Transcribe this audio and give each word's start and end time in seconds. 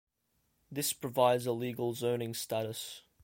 This 0.71 0.93
provides 0.93 1.45
a 1.45 1.51
legal 1.51 1.93
zoning 1.93 2.33
status. 2.33 3.03